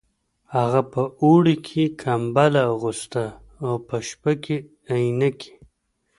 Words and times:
هغه 0.55 0.81
په 0.93 1.01
اوړي 1.23 1.55
کې 1.67 1.83
کمبله 2.01 2.61
اغوسته 2.73 3.23
او 3.65 3.73
په 3.87 3.97
شپه 4.07 4.33
کې 4.43 4.57
عینکې 4.91 5.53